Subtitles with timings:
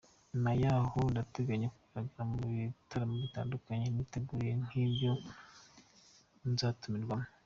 [0.31, 5.11] Nyuma y’aho ndateganya kugaragara mu bitaramo bitandukanye niteguriye n’ibyo
[6.51, 7.27] nzatumirwamo.